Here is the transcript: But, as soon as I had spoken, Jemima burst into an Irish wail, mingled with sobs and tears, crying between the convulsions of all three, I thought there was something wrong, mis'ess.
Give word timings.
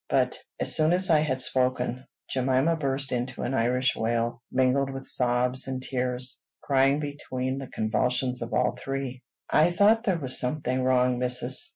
But, 0.09 0.39
as 0.59 0.75
soon 0.75 0.93
as 0.93 1.11
I 1.11 1.19
had 1.19 1.39
spoken, 1.39 2.07
Jemima 2.27 2.75
burst 2.75 3.11
into 3.11 3.43
an 3.43 3.53
Irish 3.53 3.95
wail, 3.95 4.41
mingled 4.51 4.89
with 4.89 5.05
sobs 5.05 5.67
and 5.67 5.79
tears, 5.79 6.41
crying 6.63 6.99
between 6.99 7.59
the 7.59 7.67
convulsions 7.67 8.41
of 8.41 8.51
all 8.51 8.75
three, 8.75 9.21
I 9.47 9.69
thought 9.71 10.03
there 10.05 10.17
was 10.17 10.39
something 10.39 10.81
wrong, 10.83 11.19
mis'ess. 11.19 11.69